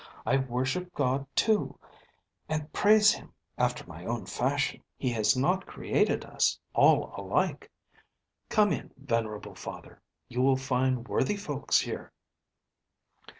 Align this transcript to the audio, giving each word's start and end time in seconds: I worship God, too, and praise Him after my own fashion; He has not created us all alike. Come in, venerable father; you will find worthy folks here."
I 0.25 0.37
worship 0.37 0.95
God, 0.95 1.27
too, 1.35 1.77
and 2.49 2.73
praise 2.73 3.13
Him 3.13 3.35
after 3.55 3.85
my 3.85 4.03
own 4.03 4.25
fashion; 4.25 4.81
He 4.97 5.11
has 5.11 5.37
not 5.37 5.67
created 5.67 6.25
us 6.25 6.59
all 6.73 7.13
alike. 7.15 7.69
Come 8.49 8.71
in, 8.73 8.91
venerable 8.97 9.53
father; 9.53 10.01
you 10.27 10.41
will 10.41 10.57
find 10.57 11.07
worthy 11.07 11.37
folks 11.37 11.81
here." 11.81 12.11